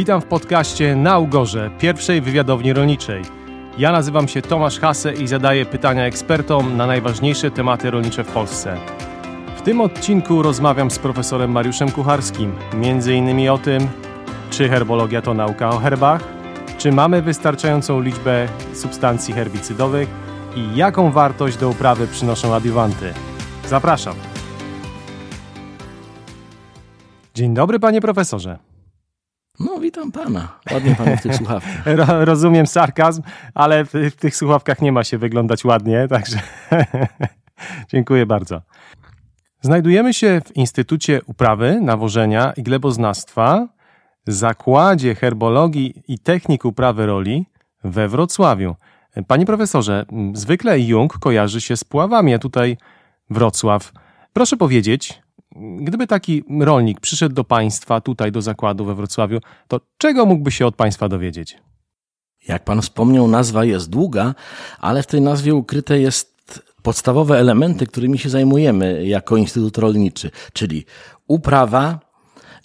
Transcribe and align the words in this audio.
Witam 0.00 0.20
w 0.20 0.24
podcaście 0.24 0.96
Na 0.96 1.18
Ugorze, 1.18 1.70
pierwszej 1.78 2.20
wywiadowni 2.20 2.72
rolniczej. 2.72 3.22
Ja 3.78 3.92
nazywam 3.92 4.28
się 4.28 4.42
Tomasz 4.42 4.78
Hase 4.78 5.12
i 5.12 5.26
zadaję 5.26 5.66
pytania 5.66 6.04
ekspertom 6.04 6.76
na 6.76 6.86
najważniejsze 6.86 7.50
tematy 7.50 7.90
rolnicze 7.90 8.24
w 8.24 8.32
Polsce. 8.32 8.76
W 9.56 9.62
tym 9.62 9.80
odcinku 9.80 10.42
rozmawiam 10.42 10.90
z 10.90 10.98
profesorem 10.98 11.50
Mariuszem 11.50 11.90
Kucharskim, 11.90 12.52
między 12.74 13.14
innymi 13.14 13.48
o 13.48 13.58
tym, 13.58 13.88
czy 14.50 14.68
herbologia 14.68 15.22
to 15.22 15.34
nauka 15.34 15.70
o 15.70 15.78
herbach, 15.78 16.24
czy 16.78 16.92
mamy 16.92 17.22
wystarczającą 17.22 18.00
liczbę 18.00 18.48
substancji 18.74 19.34
herbicydowych 19.34 20.08
i 20.56 20.76
jaką 20.76 21.10
wartość 21.10 21.56
do 21.56 21.68
uprawy 21.68 22.06
przynoszą 22.06 22.54
adiuwanty. 22.54 23.14
Zapraszam. 23.68 24.14
Dzień 27.34 27.54
dobry, 27.54 27.80
panie 27.80 28.00
profesorze. 28.00 28.69
No, 29.60 29.80
witam 29.80 30.12
pana. 30.12 30.48
Ładnie 30.72 30.94
pan 30.94 31.16
w 31.16 31.22
tych 31.22 31.34
słuchawkach. 31.36 31.86
Ro, 31.96 32.24
rozumiem 32.24 32.66
sarkazm, 32.66 33.22
ale 33.54 33.84
w, 33.84 33.92
w, 33.92 34.16
tych 34.16 34.36
słuchawkach 34.36 34.82
nie 34.82 34.92
ma 34.92 35.04
się 35.04 35.18
wyglądać 35.18 35.64
ładnie, 35.64 36.06
także 36.10 36.38
dziękuję 37.92 38.26
bardzo. 38.26 38.62
Znajdujemy 39.60 40.14
się 40.14 40.40
w 40.44 40.56
Instytucie 40.56 41.20
Uprawy, 41.26 41.80
Nawożenia 41.80 42.52
i 42.56 42.62
Gleboznawstwa, 42.62 43.68
Zakładzie 44.26 45.14
Herbologii 45.14 46.02
i 46.08 46.18
Technik 46.18 46.64
Uprawy 46.64 47.06
Roli 47.06 47.46
we 47.84 48.08
Wrocławiu. 48.08 48.76
Panie 49.26 49.46
profesorze, 49.46 50.06
zwykle 50.32 50.80
Jung 50.80 51.18
kojarzy 51.18 51.60
się 51.60 51.76
z 51.76 51.84
Puławami, 51.84 52.34
a 52.34 52.38
tutaj 52.38 52.76
Wrocław. 53.30 53.92
Proszę 54.32 54.56
powiedzieć, 54.56 55.22
Gdyby 55.56 56.06
taki 56.06 56.44
rolnik 56.60 57.00
przyszedł 57.00 57.34
do 57.34 57.44
państwa, 57.44 58.00
tutaj 58.00 58.32
do 58.32 58.42
zakładu 58.42 58.84
we 58.84 58.94
Wrocławiu, 58.94 59.38
to 59.68 59.80
czego 59.98 60.26
mógłby 60.26 60.50
się 60.50 60.66
od 60.66 60.76
państwa 60.76 61.08
dowiedzieć? 61.08 61.58
Jak 62.48 62.64
pan 62.64 62.82
wspomniał, 62.82 63.28
nazwa 63.28 63.64
jest 63.64 63.90
długa, 63.90 64.34
ale 64.78 65.02
w 65.02 65.06
tej 65.06 65.20
nazwie 65.20 65.54
ukryte 65.54 66.00
jest 66.00 66.62
podstawowe 66.82 67.38
elementy, 67.38 67.86
którymi 67.86 68.18
się 68.18 68.28
zajmujemy 68.28 69.06
jako 69.06 69.36
Instytut 69.36 69.78
Rolniczy, 69.78 70.30
czyli 70.52 70.84
uprawa, 71.26 72.09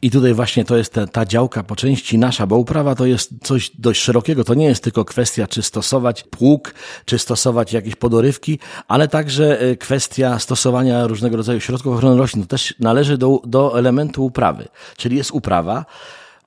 i 0.02 0.12
tutaj 0.12 0.34
właśnie 0.34 0.66
to 0.66 0.78
jest 0.78 0.94
ta, 0.94 1.08
ta 1.08 1.26
działka 1.26 1.64
po 1.64 1.76
części 1.76 2.18
nasza, 2.18 2.48
bo 2.48 2.58
uprawa 2.58 2.96
to 2.96 3.06
jest 3.06 3.32
coś 3.44 3.72
dość 3.80 4.02
szerokiego. 4.02 4.44
To 4.44 4.54
nie 4.54 4.66
jest 4.66 4.84
tylko 4.84 5.06
kwestia, 5.06 5.48
czy 5.48 5.62
stosować 5.62 6.24
pług, 6.24 6.74
czy 7.06 7.20
stosować 7.20 7.74
jakieś 7.74 7.96
podorywki, 7.96 8.60
ale 8.88 9.08
także 9.08 9.60
e, 9.60 9.76
kwestia 9.76 10.40
stosowania 10.40 11.08
różnego 11.08 11.38
rodzaju 11.38 11.60
środków 11.60 11.96
ochrony 11.96 12.18
roślin. 12.18 12.44
To 12.44 12.50
też 12.50 12.76
należy 12.80 13.18
do, 13.18 13.42
do 13.46 13.80
elementu 13.80 14.26
uprawy. 14.26 14.68
Czyli 14.98 15.18
jest 15.18 15.32
uprawa. 15.32 15.86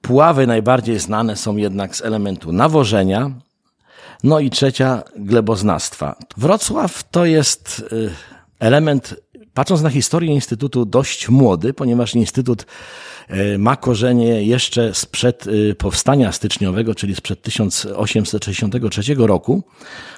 Puławy 0.01 0.47
najbardziej 0.47 0.99
znane 0.99 1.37
są 1.37 1.57
jednak 1.57 1.97
z 1.97 2.03
elementu 2.03 2.53
nawożenia, 2.53 3.31
no 4.25 4.41
i 4.41 4.51
trzecia 4.51 5.03
gleboznawstwa. 5.17 6.17
Wrocław 6.37 7.05
to 7.11 7.25
jest 7.25 7.85
e, 7.93 8.67
element, 8.67 9.15
patrząc 9.59 9.83
na 9.83 9.91
historię 9.91 10.35
Instytutu, 10.35 10.85
dość 10.85 11.29
młody, 11.29 11.75
ponieważ 11.75 12.15
Instytut 12.15 12.67
E, 13.29 13.59
ma 13.59 13.77
korzenie 13.77 14.43
jeszcze 14.43 14.95
sprzed 14.95 15.45
e, 15.47 15.75
powstania 15.75 16.33
styczniowego, 16.33 16.95
czyli 16.95 17.15
sprzed 17.15 17.43
1863 17.43 19.15
roku. 19.19 19.63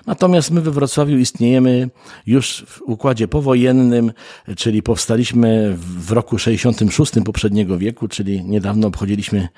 Natomiast 0.06 0.50
my 0.50 0.60
we 0.60 0.70
Wrocławiu 0.70 1.16
istniejemy 1.16 1.90
już 2.26 2.64
w 2.68 2.82
układzie 2.82 3.28
powojennym, 3.28 4.12
czyli 4.56 4.82
powstaliśmy 4.82 5.76
w 5.76 6.12
roku 6.12 6.38
66 6.38 7.12
poprzedniego 7.24 7.78
wieku, 7.78 8.08
czyli 8.08 8.44
niedawno 8.44 8.88
obchodziliśmy 8.88 9.48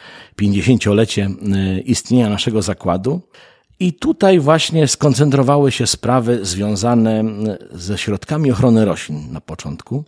50-lecie 0.42 1.22
e, 1.24 1.80
istnienia 1.80 2.28
naszego 2.28 2.62
zakładu. 2.62 3.20
I 3.82 3.92
tutaj 3.92 4.40
właśnie 4.40 4.88
skoncentrowały 4.88 5.72
się 5.72 5.86
sprawy 5.86 6.44
związane 6.44 7.24
ze 7.72 7.98
środkami 7.98 8.50
ochrony 8.50 8.84
roślin 8.84 9.32
na 9.32 9.40
początku 9.40 10.04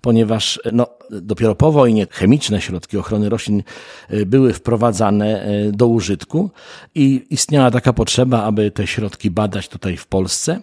ponieważ 0.00 0.60
no, 0.72 0.86
dopiero 1.10 1.54
po 1.54 1.72
wojnie 1.72 2.06
chemiczne 2.10 2.60
środki 2.60 2.98
ochrony 2.98 3.28
roślin 3.28 3.62
e, 4.08 4.26
były 4.26 4.52
wprowadzane 4.52 5.42
e, 5.42 5.72
do 5.72 5.86
użytku 5.86 6.50
i 6.94 7.26
istniała 7.30 7.70
taka 7.70 7.92
potrzeba, 7.92 8.42
aby 8.42 8.70
te 8.70 8.86
środki 8.86 9.30
badać 9.30 9.68
tutaj 9.68 9.96
w 9.96 10.06
Polsce. 10.06 10.60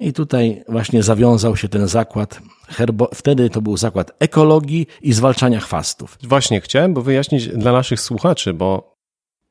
I 0.00 0.12
tutaj 0.12 0.64
właśnie 0.68 1.02
zawiązał 1.02 1.56
się 1.56 1.68
ten 1.68 1.88
zakład 1.88 2.40
herbo... 2.68 3.08
wtedy 3.14 3.50
to 3.50 3.62
był 3.62 3.76
zakład 3.76 4.12
ekologii 4.18 4.86
i 5.02 5.12
zwalczania 5.12 5.60
chwastów. 5.60 6.18
Właśnie 6.22 6.60
chciałem 6.60 6.94
bo 6.94 7.02
wyjaśnić 7.02 7.48
dla 7.48 7.72
naszych 7.72 8.00
słuchaczy, 8.00 8.54
bo 8.54 8.91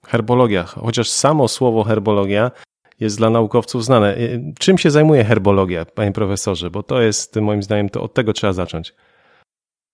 herbologia, 0.07 0.63
chociaż 0.63 1.09
samo 1.09 1.47
słowo 1.47 1.84
herbologia 1.84 2.51
jest 3.00 3.17
dla 3.17 3.29
naukowców 3.29 3.85
znane. 3.85 4.16
E, 4.16 4.17
czym 4.59 4.78
się 4.78 4.91
zajmuje 4.91 5.23
herbologia, 5.23 5.85
panie 5.85 6.12
profesorze? 6.12 6.72
Bo 6.72 6.84
to 6.84 7.01
jest 7.01 7.35
moim 7.35 7.63
zdaniem, 7.63 7.89
to 7.89 8.03
od 8.03 8.13
tego 8.13 8.34
trzeba 8.34 8.53
zacząć. 8.53 8.94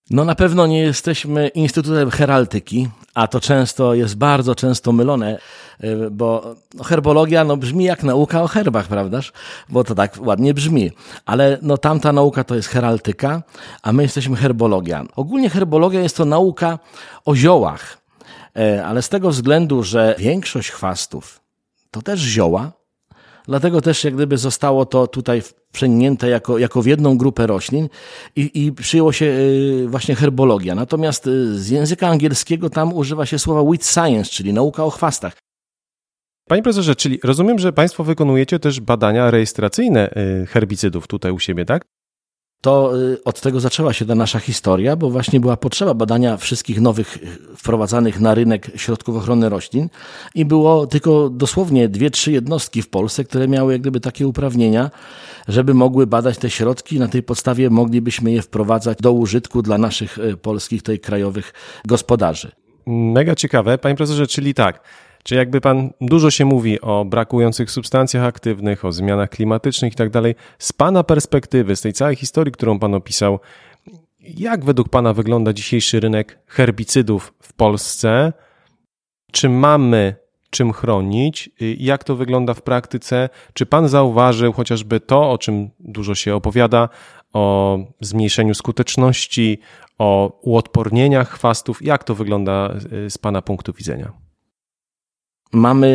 No 0.10 0.26
na 0.26 0.36
pewno 0.36 0.68
nie 0.68 0.80
jesteśmy 0.80 1.48
Instytutem 1.48 2.12
Heraltyki, 2.12 2.90
a 3.14 3.28
to 3.28 3.40
często 3.40 3.94
jest 3.94 4.18
bardzo 4.18 4.56
często 4.56 4.92
mylone, 4.92 5.38
y, 5.84 6.12
bo 6.12 6.56
herbologia 6.86 7.44
no, 7.44 7.58
brzmi 7.58 7.84
jak 7.84 8.04
nauka 8.04 8.44
o 8.44 8.48
herbach, 8.48 8.88
prawdaż? 8.88 9.34
Bo 9.70 9.84
to 9.84 9.96
tak 9.96 10.18
ładnie 10.20 10.54
brzmi. 10.54 10.92
Ale 11.26 11.58
no, 11.62 11.78
tamta 11.78 12.14
nauka 12.14 12.44
to 12.44 12.56
jest 12.56 12.68
heraltyka, 12.68 13.44
a 13.84 13.94
my 13.94 14.04
jesteśmy 14.04 14.36
herbologia. 14.36 15.06
Ogólnie 15.16 15.50
herbologia 15.50 16.02
jest 16.02 16.18
to 16.18 16.26
nauka 16.26 16.80
o 17.26 17.36
ziołach, 17.36 17.98
y, 17.98 18.07
ale 18.86 19.02
z 19.02 19.10
tego 19.10 19.30
względu, 19.30 19.84
że 19.84 20.16
większość 20.18 20.72
chwastów 20.72 21.42
to 21.92 22.02
też 22.02 22.20
zioła, 22.20 22.72
Dlatego 23.48 23.82
też 23.82 24.04
jak 24.04 24.16
gdyby 24.16 24.38
zostało 24.38 24.86
to 24.86 25.08
tutaj 25.08 25.42
przenięte 25.72 26.30
jako, 26.30 26.58
jako 26.58 26.82
w 26.82 26.86
jedną 26.86 27.18
grupę 27.18 27.48
roślin 27.48 27.90
i, 28.36 28.66
i 28.66 28.72
przyjęło 28.72 29.12
się 29.12 29.26
y, 29.26 29.86
właśnie 29.88 30.16
herbologia. 30.16 30.76
Natomiast 30.76 31.28
y, 31.28 31.60
z 31.60 31.70
języka 31.70 32.08
angielskiego 32.08 32.70
tam 32.70 32.94
używa 32.94 33.26
się 33.26 33.40
słowa 33.40 33.62
weed 33.62 33.86
science, 33.86 34.30
czyli 34.32 34.54
nauka 34.54 34.84
o 34.84 34.90
chwastach. 34.90 35.38
Panie 36.50 36.64
profesorze, 36.64 36.96
czyli 36.96 37.20
rozumiem, 37.24 37.60
że 37.60 37.74
Państwo 37.74 38.04
wykonujecie 38.04 38.60
też 38.60 38.80
badania 38.80 39.32
rejestracyjne 39.32 40.10
herbicydów 40.48 41.08
tutaj 41.08 41.32
u 41.32 41.40
siebie, 41.40 41.66
tak? 41.66 41.86
To 42.62 42.98
y, 42.98 43.24
od 43.24 43.42
tego 43.42 43.60
zaczęła 43.60 43.94
się 43.94 44.06
ta 44.06 44.16
nasza 44.16 44.40
historia, 44.40 44.96
bo 44.96 45.10
właśnie 45.10 45.40
była 45.40 45.58
potrzeba 45.58 45.94
badania 45.94 46.38
wszystkich 46.38 46.82
nowych 46.82 47.18
y, 47.18 47.38
wprowadzanych 47.58 48.20
na 48.20 48.36
rynek 48.36 48.72
środków 48.76 49.16
ochrony 49.16 49.50
roślin 49.50 49.90
i 50.36 50.46
było 50.46 50.88
tylko 50.88 51.30
dosłownie 51.30 51.90
dwie, 51.90 52.12
trzy 52.12 52.32
jednostki 52.32 52.82
w 52.82 52.90
Polsce, 52.90 53.24
które 53.24 53.48
miały 53.48 53.74
jak 53.74 53.82
gdyby 53.82 54.00
takie 54.00 54.28
uprawnienia, 54.28 54.92
żeby 55.48 55.74
mogły 55.74 56.08
badać 56.08 56.38
te 56.38 56.50
środki. 56.50 57.00
Na 57.00 57.08
tej 57.08 57.24
podstawie 57.24 57.70
moglibyśmy 57.70 58.32
je 58.32 58.42
wprowadzać 58.42 58.98
do 59.02 59.12
użytku 59.12 59.62
dla 59.62 59.78
naszych 59.78 60.18
y, 60.18 60.38
polskich, 60.38 60.84
tej 60.84 61.00
krajowych 61.00 61.54
gospodarzy. 61.86 62.52
Mega 62.88 63.36
ciekawe. 63.36 63.78
Panie 63.78 63.96
profesorze, 63.96 64.28
czyli 64.28 64.54
tak, 64.54 64.82
czy 65.28 65.36
jakby 65.36 65.62
pan 65.62 65.90
dużo 66.02 66.32
się 66.32 66.46
mówi 66.46 66.82
o 66.82 67.06
brakujących 67.06 67.72
substancjach 67.72 68.24
aktywnych, 68.24 68.86
o 68.86 68.92
zmianach 68.92 69.30
klimatycznych 69.30 69.94
i 69.94 69.96
tak 69.96 70.10
dalej. 70.10 70.36
Z 70.60 70.74
pana 70.74 71.04
perspektywy, 71.04 71.76
z 71.76 71.82
tej 71.82 71.94
całej 71.94 72.16
historii, 72.16 72.52
którą 72.52 72.80
pan 72.80 72.94
opisał, 72.94 73.40
jak 74.20 74.66
według 74.66 74.90
pana 74.90 75.14
wygląda 75.14 75.54
dzisiejszy 75.54 76.00
rynek 76.00 76.40
herbicydów 76.46 77.34
w 77.42 77.54
Polsce? 77.54 78.34
Czy 79.32 79.50
mamy 79.50 80.16
czym 80.50 80.74
chronić? 80.74 81.50
Jak 81.78 82.04
to 82.04 82.16
wygląda 82.16 82.54
w 82.54 82.62
praktyce? 82.62 83.30
Czy 83.54 83.66
pan 83.66 83.88
zauważył 83.88 84.54
chociażby 84.54 85.00
to, 85.00 85.32
o 85.32 85.38
czym 85.38 85.70
dużo 85.80 86.16
się 86.16 86.36
opowiada, 86.36 86.90
o 87.34 87.80
zmniejszeniu 88.02 88.54
skuteczności, 88.54 89.60
o 89.98 90.40
uodpornieniach 90.42 91.30
chwastów? 91.30 91.82
Jak 91.82 92.04
to 92.04 92.16
wygląda 92.16 92.74
z 93.10 93.18
pana 93.18 93.42
punktu 93.42 93.74
widzenia? 93.74 94.27
Mamy 95.52 95.88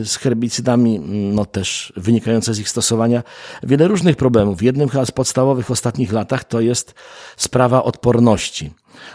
y, 0.00 0.04
z 0.04 0.16
herbicydami, 0.16 0.98
no 1.08 1.44
też 1.44 1.92
wynikające 1.96 2.54
z 2.54 2.58
ich 2.58 2.68
stosowania, 2.68 3.22
wiele 3.62 3.88
różnych 3.88 4.16
problemów. 4.16 4.62
Jednym 4.62 4.88
chyba 4.88 5.06
z 5.06 5.10
podstawowych 5.10 5.66
w 5.66 5.70
ostatnich 5.70 6.12
latach 6.12 6.44
to 6.44 6.60
jest 6.60 6.94
sprawa 7.36 7.84
odporności. 7.84 8.70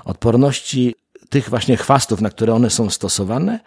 Odporności 0.05 0.95
tych 1.29 1.49
właśnie 1.49 1.77
chwastów, 1.77 2.21
na 2.21 2.29
które 2.29 2.53
one 2.53 2.69
są 2.69 2.89
stosowane, 2.89 3.59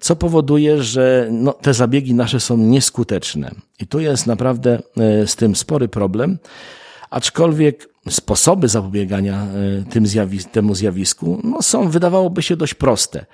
co 0.00 0.16
powoduje, 0.16 0.82
że 0.82 1.28
no, 1.30 1.52
te 1.52 1.74
zabiegi 1.74 2.14
nasze 2.14 2.40
są 2.40 2.56
nieskuteczne. 2.56 3.50
I 3.80 3.86
tu 3.86 4.00
jest 4.00 4.26
naprawdę 4.26 4.78
y, 5.22 5.26
z 5.26 5.36
tym 5.36 5.56
spory 5.56 5.88
problem, 5.88 6.38
aczkolwiek 7.10 7.88
sposoby 8.10 8.68
zapobiegania 8.68 9.46
y, 9.82 9.90
tym 9.90 10.06
zjawi 10.06 10.44
temu 10.44 10.74
zjawisku 10.74 11.40
no, 11.44 11.62
są, 11.62 11.88
wydawałoby 11.88 12.42
się, 12.42 12.56
dość 12.56 12.74
proste. 12.74 13.26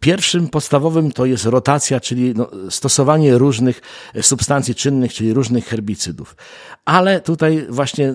Pierwszym 0.00 0.48
podstawowym 0.48 1.12
to 1.12 1.26
jest 1.26 1.44
rotacja, 1.44 2.00
czyli 2.00 2.34
no, 2.36 2.50
stosowanie 2.70 3.38
różnych 3.38 3.80
substancji 4.20 4.74
czynnych, 4.74 5.14
czyli 5.14 5.32
różnych 5.32 5.66
herbicydów. 5.66 6.36
Ale 6.84 7.20
tutaj 7.20 7.66
właśnie 7.68 8.14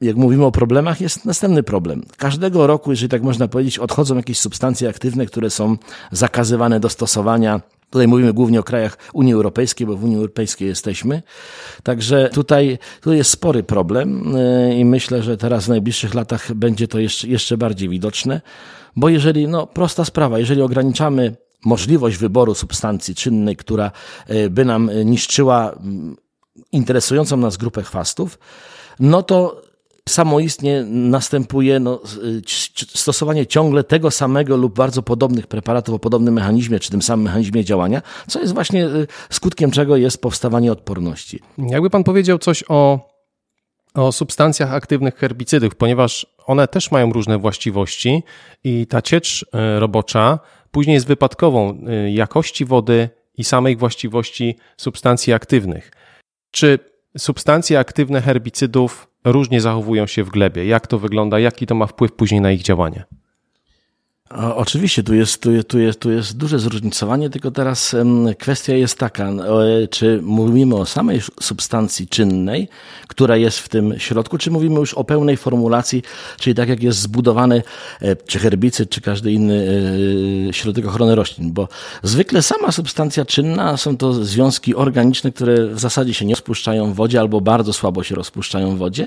jak 0.00 0.16
mówimy 0.16 0.44
o 0.44 0.52
problemach, 0.52 1.00
jest 1.00 1.24
następny 1.24 1.62
problem. 1.62 2.04
Każdego 2.16 2.66
roku, 2.66 2.90
jeżeli 2.90 3.08
tak 3.08 3.22
można 3.22 3.48
powiedzieć, 3.48 3.78
odchodzą 3.78 4.16
jakieś 4.16 4.38
substancje 4.38 4.88
aktywne, 4.88 5.26
które 5.26 5.50
są 5.50 5.76
zakazywane 6.12 6.80
do 6.80 6.88
stosowania 6.88 7.60
Tutaj 7.90 8.08
mówimy 8.08 8.32
głównie 8.32 8.60
o 8.60 8.62
krajach 8.62 8.98
Unii 9.12 9.32
Europejskiej, 9.32 9.86
bo 9.86 9.96
w 9.96 10.04
Unii 10.04 10.16
Europejskiej 10.16 10.68
jesteśmy. 10.68 11.22
Także 11.82 12.30
tutaj, 12.32 12.78
tu 13.00 13.12
jest 13.12 13.30
spory 13.30 13.62
problem 13.62 14.36
y, 14.36 14.74
i 14.78 14.84
myślę, 14.84 15.22
że 15.22 15.36
teraz 15.36 15.64
w 15.64 15.68
najbliższych 15.68 16.14
latach 16.14 16.54
będzie 16.54 16.88
to 16.88 16.98
jeszcze, 16.98 17.28
jeszcze 17.28 17.56
bardziej 17.56 17.88
widoczne, 17.88 18.40
bo 18.96 19.08
jeżeli, 19.08 19.48
no 19.48 19.66
prosta 19.66 20.04
sprawa, 20.04 20.38
jeżeli 20.38 20.62
ograniczamy 20.62 21.36
możliwość 21.64 22.16
wyboru 22.16 22.54
substancji 22.54 23.14
czynnej, 23.14 23.56
która 23.56 23.90
y, 24.30 24.50
by 24.50 24.64
nam 24.64 24.90
niszczyła 25.04 25.72
mm, 25.72 26.16
interesującą 26.72 27.36
nas 27.36 27.56
grupę 27.56 27.82
chwastów, 27.82 28.38
no 29.00 29.22
to 29.22 29.66
samoistnie 30.08 30.84
następuje 30.88 31.80
no, 31.80 32.00
stosowanie 32.88 33.46
ciągle 33.46 33.84
tego 33.84 34.10
samego 34.10 34.56
lub 34.56 34.76
bardzo 34.76 35.02
podobnych 35.02 35.46
preparatów 35.46 35.94
o 35.94 35.98
podobnym 35.98 36.34
mechanizmie, 36.34 36.80
czy 36.80 36.90
tym 36.90 37.02
samym 37.02 37.24
mechanizmie 37.24 37.64
działania, 37.64 38.02
co 38.28 38.40
jest 38.40 38.54
właśnie 38.54 38.88
skutkiem 39.30 39.70
czego 39.70 39.96
jest 39.96 40.20
powstawanie 40.20 40.72
odporności. 40.72 41.40
Jakby 41.58 41.90
pan 41.90 42.04
powiedział 42.04 42.38
coś 42.38 42.64
o, 42.68 43.08
o 43.94 44.12
substancjach 44.12 44.72
aktywnych 44.72 45.14
herbicydów, 45.16 45.74
ponieważ 45.74 46.35
one 46.46 46.68
też 46.68 46.90
mają 46.90 47.12
różne 47.12 47.38
właściwości 47.38 48.22
i 48.64 48.86
ta 48.86 49.02
ciecz 49.02 49.42
y, 49.42 49.80
robocza 49.80 50.38
później 50.70 50.94
jest 50.94 51.06
wypadkową 51.06 51.78
y, 52.06 52.10
jakości 52.10 52.64
wody 52.64 53.08
i 53.38 53.44
samej 53.44 53.76
właściwości 53.76 54.56
substancji 54.76 55.32
aktywnych. 55.32 55.92
Czy 56.50 56.78
substancje 57.18 57.78
aktywne 57.78 58.20
herbicydów 58.20 59.08
różnie 59.24 59.60
zachowują 59.60 60.06
się 60.06 60.24
w 60.24 60.30
glebie. 60.30 60.66
Jak 60.66 60.86
to 60.86 60.98
wygląda, 60.98 61.38
jaki 61.38 61.66
to 61.66 61.74
ma 61.74 61.86
wpływ 61.86 62.12
później 62.12 62.40
na 62.40 62.52
ich 62.52 62.62
działanie? 62.62 63.04
Oczywiście, 64.34 65.02
tu 65.02 65.14
jest, 65.14 65.42
tu, 65.42 65.52
jest, 65.52 65.68
tu, 65.68 65.80
jest, 65.80 66.00
tu 66.00 66.10
jest 66.10 66.36
duże 66.36 66.58
zróżnicowanie, 66.58 67.30
tylko 67.30 67.50
teraz 67.50 67.96
kwestia 68.38 68.74
jest 68.74 68.98
taka, 68.98 69.32
czy 69.90 70.20
mówimy 70.22 70.76
o 70.76 70.86
samej 70.86 71.20
substancji 71.40 72.08
czynnej, 72.08 72.68
która 73.08 73.36
jest 73.36 73.58
w 73.58 73.68
tym 73.68 73.94
środku, 73.98 74.38
czy 74.38 74.50
mówimy 74.50 74.80
już 74.80 74.94
o 74.94 75.04
pełnej 75.04 75.36
formulacji, 75.36 76.02
czyli 76.38 76.54
tak 76.54 76.68
jak 76.68 76.82
jest 76.82 76.98
zbudowany 76.98 77.62
e, 78.02 78.16
czy 78.16 78.38
herbicyd, 78.38 78.90
czy 78.90 79.00
każdy 79.00 79.32
inny 79.32 79.68
e, 80.48 80.52
środek 80.52 80.86
ochrony 80.86 81.14
roślin, 81.14 81.52
bo 81.52 81.68
zwykle 82.02 82.42
sama 82.42 82.72
substancja 82.72 83.24
czynna 83.24 83.76
są 83.76 83.96
to 83.96 84.12
związki 84.12 84.74
organiczne, 84.74 85.32
które 85.32 85.66
w 85.66 85.80
zasadzie 85.80 86.14
się 86.14 86.24
nie 86.24 86.34
rozpuszczają 86.34 86.92
w 86.92 86.94
wodzie 86.94 87.20
albo 87.20 87.40
bardzo 87.40 87.72
słabo 87.72 88.02
się 88.02 88.14
rozpuszczają 88.14 88.76
w 88.76 88.78
wodzie. 88.78 89.06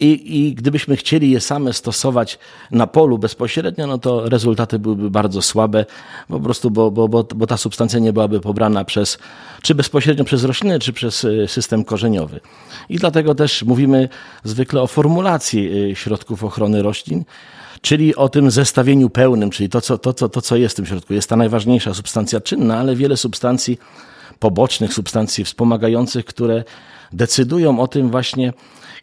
I, 0.00 0.38
I 0.40 0.54
gdybyśmy 0.54 0.96
chcieli 0.96 1.30
je 1.30 1.40
same 1.40 1.72
stosować 1.72 2.38
na 2.70 2.86
polu 2.86 3.18
bezpośrednio, 3.18 3.86
no 3.86 3.98
to 3.98 4.28
rezultaty 4.28 4.78
byłyby 4.78 5.10
bardzo 5.10 5.42
słabe, 5.42 5.86
po 6.28 6.40
prostu, 6.40 6.70
bo, 6.70 6.90
bo, 6.90 7.08
bo, 7.08 7.24
bo 7.34 7.46
ta 7.46 7.56
substancja 7.56 7.98
nie 7.98 8.12
byłaby 8.12 8.40
pobrana 8.40 8.84
przez, 8.84 9.18
czy 9.62 9.74
bezpośrednio 9.74 10.24
przez 10.24 10.44
rośliny, 10.44 10.78
czy 10.78 10.92
przez 10.92 11.24
y, 11.24 11.46
system 11.48 11.84
korzeniowy. 11.84 12.40
I 12.88 12.98
dlatego 12.98 13.34
też 13.34 13.62
mówimy 13.62 14.08
zwykle 14.44 14.82
o 14.82 14.86
formulacji 14.86 15.90
y, 15.90 15.96
środków 15.96 16.44
ochrony 16.44 16.82
roślin, 16.82 17.24
czyli 17.80 18.16
o 18.16 18.28
tym 18.28 18.50
zestawieniu 18.50 19.10
pełnym, 19.10 19.50
czyli 19.50 19.68
to 19.68 19.80
co, 19.80 19.98
to, 19.98 20.12
co, 20.12 20.28
to, 20.28 20.42
co 20.42 20.56
jest 20.56 20.74
w 20.74 20.76
tym 20.76 20.86
środku. 20.86 21.14
Jest 21.14 21.28
ta 21.28 21.36
najważniejsza 21.36 21.94
substancja 21.94 22.40
czynna, 22.40 22.78
ale 22.78 22.96
wiele 22.96 23.16
substancji 23.16 23.78
pobocznych, 24.38 24.94
substancji 24.94 25.44
wspomagających, 25.44 26.24
które 26.24 26.64
decydują 27.12 27.80
o 27.80 27.88
tym 27.88 28.10
właśnie, 28.10 28.52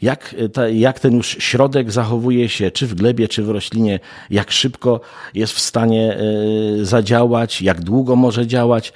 jak, 0.01 0.35
ta, 0.53 0.69
jak 0.69 0.99
ten 0.99 1.15
już 1.15 1.27
środek 1.39 1.91
zachowuje 1.91 2.49
się, 2.49 2.71
czy 2.71 2.87
w 2.87 2.95
glebie, 2.95 3.27
czy 3.27 3.43
w 3.43 3.49
roślinie, 3.49 3.99
jak 4.29 4.51
szybko 4.51 5.01
jest 5.33 5.53
w 5.53 5.59
stanie 5.59 6.17
e, 6.17 6.85
zadziałać, 6.85 7.61
jak 7.61 7.81
długo 7.81 8.15
może 8.15 8.47
działać 8.47 8.93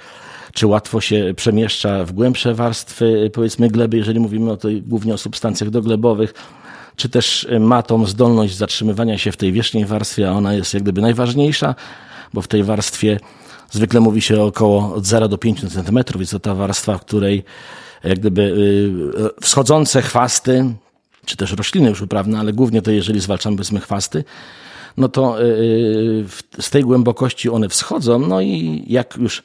czy 0.52 0.66
łatwo 0.66 1.00
się 1.00 1.34
przemieszcza 1.36 2.04
w 2.04 2.12
głębsze 2.12 2.54
warstwy, 2.54 3.30
powiedzmy, 3.32 3.68
gleby, 3.68 3.96
jeżeli 3.96 4.20
mówimy 4.20 4.50
o 4.50 4.56
tej, 4.56 4.82
głównie 4.82 5.14
o 5.14 5.18
substancjach 5.18 5.70
doglebowych, 5.70 6.34
czy 6.96 7.08
też 7.08 7.48
ma 7.60 7.82
tą 7.82 8.06
zdolność 8.06 8.56
zatrzymywania 8.56 9.18
się 9.18 9.32
w 9.32 9.36
tej 9.36 9.52
wierzchniej 9.52 9.84
warstwie, 9.84 10.30
a 10.30 10.32
ona 10.32 10.54
jest 10.54 10.74
jak 10.74 10.82
gdyby 10.82 11.00
najważniejsza, 11.00 11.74
bo 12.34 12.42
w 12.42 12.48
tej 12.48 12.64
warstwie 12.64 13.20
zwykle 13.70 14.00
mówi 14.00 14.22
się 14.22 14.42
około 14.42 14.94
od 14.94 15.06
0 15.06 15.28
do 15.28 15.38
5 15.38 15.60
cm, 15.60 15.98
jest 16.18 16.32
to 16.32 16.40
ta 16.40 16.54
warstwa, 16.54 16.98
w 16.98 17.00
której 17.00 17.44
jak 18.04 18.18
gdyby 18.18 18.54
wschodzące 19.40 20.02
chwasty 20.02 20.74
czy 21.26 21.36
też 21.36 21.52
rośliny 21.52 21.88
już 21.88 22.02
uprawne, 22.02 22.38
ale 22.38 22.52
głównie 22.52 22.82
to 22.82 22.90
jeżeli 22.90 23.20
zwalczamy 23.20 23.56
powiedzmy 23.56 23.80
chwasty, 23.80 24.24
no 24.96 25.08
to 25.08 25.42
y, 25.42 25.44
y, 25.44 26.62
z 26.62 26.70
tej 26.70 26.82
głębokości 26.82 27.50
one 27.50 27.68
wschodzą, 27.68 28.18
no 28.18 28.40
i 28.40 28.84
jak 28.86 29.16
już 29.16 29.42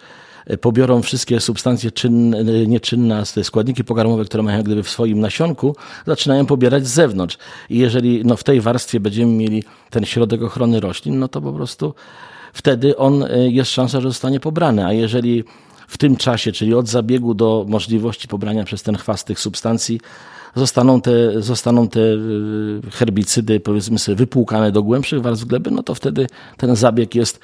pobiorą 0.62 1.02
wszystkie 1.02 1.40
substancje 1.40 1.92
czynne, 1.92 2.44
nieczynne, 2.68 3.24
te 3.36 3.44
składniki 3.44 3.84
pokarmowe, 3.84 4.26
które 4.26 4.44
mają 4.44 4.64
gdyby 4.64 4.84
w 4.84 4.90
swoim 4.90 5.20
nasionku, 5.20 5.76
zaczynają 6.08 6.46
pobierać 6.46 6.88
z 6.88 6.94
zewnątrz. 6.94 7.38
I 7.70 7.78
jeżeli 7.78 8.22
no, 8.26 8.36
w 8.38 8.44
tej 8.44 8.62
warstwie 8.62 9.00
będziemy 9.00 9.32
mieli 9.32 9.64
ten 9.90 10.06
środek 10.06 10.44
ochrony 10.44 10.80
roślin, 10.80 11.20
no 11.20 11.28
to 11.28 11.42
po 11.42 11.54
prostu 11.54 11.94
wtedy 12.54 12.98
on 12.98 13.24
y, 13.24 13.52
jest 13.52 13.72
szansa, 13.72 14.02
że 14.02 14.08
zostanie 14.08 14.40
pobrany. 14.40 14.86
A 14.86 14.94
jeżeli 14.94 15.44
w 15.88 15.98
tym 15.98 16.16
czasie, 16.16 16.52
czyli 16.52 16.74
od 16.74 16.88
zabiegu 16.88 17.34
do 17.34 17.66
możliwości 17.68 18.28
pobrania 18.28 18.64
przez 18.64 18.84
ten 18.84 18.96
chwast 18.96 19.28
tych 19.28 19.40
substancji, 19.40 20.00
zostaną 20.58 21.02
te, 21.02 21.42
zostaną 21.42 21.88
te 21.88 22.00
y, 22.00 22.82
herbicydy, 22.92 23.60
powiedzmy 23.60 24.00
sobie, 24.00 24.16
wypłukane 24.16 24.72
do 24.72 24.84
głębszych 24.84 25.22
warstw 25.22 25.46
gleby, 25.46 25.72
no 25.72 25.84
to 25.84 25.96
wtedy 25.96 26.28
ten 26.58 26.76
zabieg 26.76 27.16
jest 27.16 27.40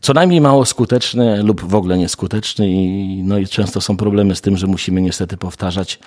co 0.00 0.12
najmniej 0.12 0.40
mało 0.40 0.64
skuteczny 0.64 1.42
lub 1.42 1.64
w 1.64 1.74
ogóle 1.74 1.98
nieskuteczny 1.98 2.68
i, 2.70 3.22
no 3.22 3.38
i 3.38 3.46
często 3.46 3.80
są 3.80 3.96
problemy 3.96 4.34
z 4.34 4.40
tym, 4.40 4.56
że 4.56 4.66
musimy 4.66 5.02
niestety 5.02 5.36
powtarzać 5.36 5.98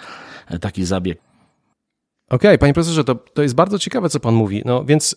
e, 0.48 0.60
taki 0.60 0.86
zabieg. 0.86 1.20
Okej, 2.30 2.50
okay, 2.50 2.58
panie 2.58 2.74
profesorze, 2.74 3.04
to, 3.04 3.16
to 3.16 3.42
jest 3.42 3.56
bardzo 3.56 3.80
ciekawe, 3.80 4.10
co 4.10 4.20
pan 4.20 4.34
mówi. 4.34 4.62
No 4.66 4.84
więc 4.84 5.16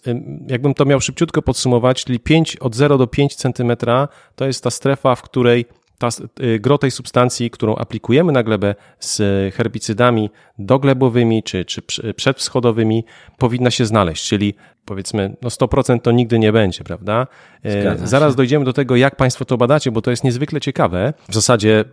jakbym 0.49 0.75
to 0.75 0.85
miał 0.85 1.01
szybciutko 1.01 1.43
podsumować, 1.43 2.05
czyli 2.05 2.21
5 2.21 2.57
od 2.57 2.75
0 2.75 2.99
do 2.99 3.07
5 3.07 3.35
centymetra 3.35 4.09
to 4.37 4.47
jest 4.47 4.65
ta 4.65 4.71
strefa, 4.71 5.15
w 5.15 5.23
której 5.23 5.67
ta, 6.03 6.09
y, 6.43 6.59
gro 6.61 6.79
tej 6.79 6.91
substancji, 6.91 7.51
którą 7.51 7.77
aplikujemy 7.77 8.33
na 8.33 8.43
glebę 8.43 8.75
z 9.01 9.23
herbicydami 9.55 10.31
doglebowymi 10.59 11.43
czy, 11.43 11.65
czy 11.65 11.83
przedwschodowymi, 12.17 13.05
powinna 13.39 13.71
się 13.71 13.87
znaleźć, 13.87 14.29
czyli 14.29 14.55
powiedzmy, 14.85 15.37
no 15.43 15.49
100% 15.49 16.01
to 16.01 16.13
nigdy 16.13 16.39
nie 16.39 16.53
będzie, 16.53 16.85
prawda? 16.85 17.27
E, 17.65 17.97
zaraz 18.05 18.37
dojdziemy 18.37 18.65
do 18.65 18.73
tego, 18.73 18.97
jak 18.97 19.17
Państwo 19.17 19.45
to 19.45 19.57
badacie, 19.57 19.91
bo 19.91 20.03
to 20.03 20.11
jest 20.11 20.25
niezwykle 20.25 20.61
ciekawe. 20.61 21.13
W 21.29 21.35
zasadzie 21.35 21.81
e, 21.81 21.85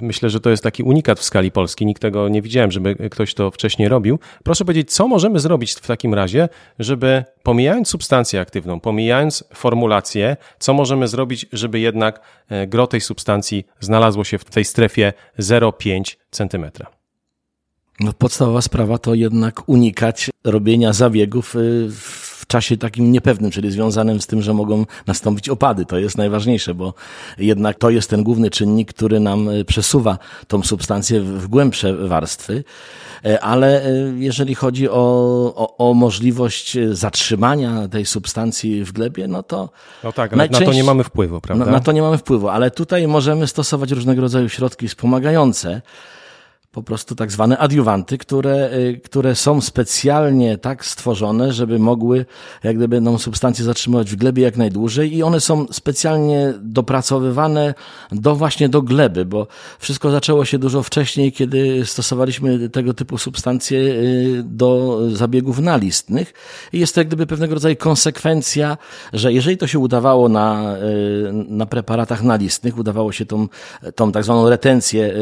myślę, 0.00 0.30
że 0.30 0.40
to 0.40 0.50
jest 0.50 0.62
taki 0.62 0.82
unikat 0.82 1.18
w 1.18 1.24
skali 1.24 1.50
Polski. 1.50 1.86
Nikt 1.86 2.02
tego 2.02 2.28
nie 2.28 2.42
widziałem, 2.42 2.70
żeby 2.70 2.94
ktoś 3.10 3.34
to 3.34 3.50
wcześniej 3.50 3.88
robił. 3.88 4.18
Proszę 4.44 4.64
powiedzieć, 4.64 4.92
co 4.92 5.08
możemy 5.08 5.40
zrobić 5.40 5.72
w 5.72 5.86
takim 5.86 6.14
razie, 6.14 6.48
żeby 6.78 7.24
pomijając 7.42 7.88
substancję 7.88 8.40
aktywną, 8.40 8.80
pomijając 8.80 9.44
formulację, 9.54 10.36
co 10.58 10.74
możemy 10.74 11.08
zrobić, 11.08 11.46
żeby 11.52 11.80
jednak 11.80 12.20
gro 12.66 12.86
tej 12.86 13.00
substancji 13.00 13.66
znalazło 13.80 14.24
się 14.24 14.38
w 14.38 14.44
tej 14.44 14.64
strefie 14.64 15.12
0,5 15.38 16.16
centymetra? 16.30 16.86
No, 18.00 18.12
podstawowa 18.12 18.62
sprawa 18.62 18.98
to 18.98 19.14
jednak 19.14 19.68
unikać 19.68 20.30
robienia 20.44 20.92
zabiegów 20.92 21.56
y, 21.56 21.88
w 21.90 22.27
czasie 22.48 22.76
takim 22.76 23.12
niepewnym, 23.12 23.50
czyli 23.50 23.70
związanym 23.70 24.20
z 24.20 24.26
tym, 24.26 24.42
że 24.42 24.54
mogą 24.54 24.84
nastąpić 25.06 25.48
opady. 25.48 25.86
To 25.86 25.98
jest 25.98 26.18
najważniejsze, 26.18 26.74
bo 26.74 26.94
jednak 27.38 27.78
to 27.78 27.90
jest 27.90 28.10
ten 28.10 28.22
główny 28.22 28.50
czynnik, 28.50 28.92
który 28.92 29.20
nam 29.20 29.48
y, 29.48 29.64
przesuwa 29.64 30.18
tą 30.48 30.62
substancję 30.62 31.20
w 31.20 31.48
głębsze 31.48 31.94
warstwy. 31.94 32.64
E, 33.24 33.40
ale 33.40 33.84
e, 33.84 33.90
jeżeli 34.18 34.54
chodzi 34.54 34.88
o, 34.88 34.94
o, 35.56 35.90
o 35.90 35.94
możliwość 35.94 36.76
zatrzymania 36.90 37.88
tej 37.88 38.06
substancji 38.06 38.84
w 38.84 38.92
glebie, 38.92 39.28
no 39.28 39.42
to. 39.42 39.70
No 40.04 40.12
tak, 40.12 40.32
ale 40.32 40.48
na 40.48 40.58
to 40.58 40.72
nie 40.72 40.84
mamy 40.84 41.04
wpływu, 41.04 41.40
prawda? 41.40 41.64
Na, 41.64 41.70
na 41.72 41.80
to 41.80 41.92
nie 41.92 42.02
mamy 42.02 42.18
wpływu, 42.18 42.48
ale 42.48 42.70
tutaj 42.70 43.08
możemy 43.08 43.46
stosować 43.46 43.90
różnego 43.90 44.20
rodzaju 44.20 44.48
środki 44.48 44.88
wspomagające 44.88 45.82
po 46.72 46.82
prostu 46.82 47.14
tak 47.14 47.32
zwane 47.32 47.58
adiuwanty, 47.58 48.18
które, 48.18 48.70
y, 48.72 49.00
które 49.04 49.34
są 49.34 49.60
specjalnie 49.60 50.58
tak 50.58 50.84
stworzone, 50.84 51.52
żeby 51.52 51.78
mogły 51.78 52.26
jak 52.64 52.76
gdyby 52.76 52.96
będą 52.96 53.18
substancje 53.18 53.64
zatrzymywać 53.64 54.10
w 54.10 54.16
glebie 54.16 54.42
jak 54.42 54.56
najdłużej 54.56 55.14
i 55.14 55.22
one 55.22 55.40
są 55.40 55.66
specjalnie 55.72 56.54
dopracowywane 56.60 57.74
do 58.12 58.36
właśnie 58.36 58.68
do 58.68 58.82
gleby, 58.82 59.24
bo 59.24 59.46
wszystko 59.78 60.10
zaczęło 60.10 60.44
się 60.44 60.58
dużo 60.58 60.82
wcześniej, 60.82 61.32
kiedy 61.32 61.86
stosowaliśmy 61.86 62.68
tego 62.68 62.94
typu 62.94 63.18
substancje 63.18 63.78
y, 63.78 64.42
do 64.44 64.98
zabiegów 65.12 65.58
nalistnych. 65.58 66.34
I 66.72 66.78
jest 66.78 66.94
to 66.94 67.00
jak 67.00 67.08
gdyby 67.08 67.26
pewnego 67.26 67.54
rodzaju 67.54 67.76
konsekwencja, 67.76 68.78
że 69.12 69.32
jeżeli 69.32 69.56
to 69.56 69.66
się 69.66 69.78
udawało 69.78 70.28
na, 70.28 70.76
y, 70.76 71.32
na 71.32 71.66
preparatach 71.66 72.22
nalistnych, 72.22 72.78
udawało 72.78 73.12
się 73.12 73.26
tą, 73.26 73.48
tą 73.94 74.12
tak 74.12 74.24
zwaną 74.24 74.48
retencję 74.48 75.14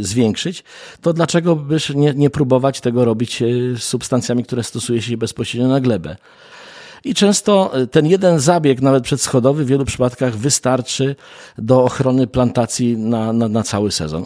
zwiększyć, 0.00 0.64
to 1.00 1.12
dlaczego 1.12 1.56
byś 1.56 1.90
nie, 1.90 2.14
nie 2.14 2.30
próbować 2.30 2.80
tego 2.80 3.04
robić 3.04 3.42
z 3.76 3.82
substancjami, 3.82 4.44
które 4.44 4.62
stosuje 4.62 5.02
się 5.02 5.16
bezpośrednio 5.16 5.68
na 5.68 5.80
glebę? 5.80 6.16
I 7.04 7.14
często 7.14 7.72
ten 7.90 8.06
jeden 8.06 8.38
zabieg, 8.38 8.80
nawet 8.80 9.04
przedschodowy, 9.04 9.64
w 9.64 9.68
wielu 9.68 9.84
przypadkach 9.84 10.36
wystarczy 10.36 11.16
do 11.58 11.84
ochrony 11.84 12.26
plantacji 12.26 12.96
na, 12.96 13.32
na, 13.32 13.48
na 13.48 13.62
cały 13.62 13.90
sezon. 13.90 14.24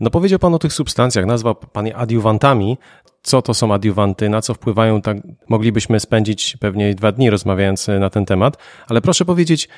No 0.00 0.10
powiedział 0.10 0.38
Pan 0.38 0.54
o 0.54 0.58
tych 0.58 0.72
substancjach, 0.72 1.26
nazwał 1.26 1.54
Pan 1.54 1.86
je 1.86 1.96
adiuwantami. 1.96 2.78
Co 3.22 3.42
to 3.42 3.54
są 3.54 3.74
adiuwanty, 3.74 4.28
na 4.28 4.42
co 4.42 4.54
wpływają, 4.54 5.02
tak 5.02 5.16
moglibyśmy 5.48 6.00
spędzić 6.00 6.56
pewnie 6.60 6.94
dwa 6.94 7.12
dni 7.12 7.30
rozmawiając 7.30 7.88
na 7.88 8.10
ten 8.10 8.24
temat, 8.24 8.56
ale 8.88 9.00
proszę 9.00 9.24
powiedzieć, 9.24 9.68